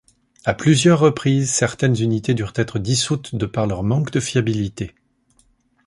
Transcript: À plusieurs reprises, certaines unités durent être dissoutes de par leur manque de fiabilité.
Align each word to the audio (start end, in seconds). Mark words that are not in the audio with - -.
À 0.45 0.55
plusieurs 0.55 0.97
reprises, 0.99 1.51
certaines 1.51 2.01
unités 2.01 2.33
durent 2.33 2.53
être 2.55 2.79
dissoutes 2.79 3.35
de 3.35 3.45
par 3.45 3.67
leur 3.67 3.83
manque 3.83 4.09
de 4.09 4.19
fiabilité. 4.19 4.95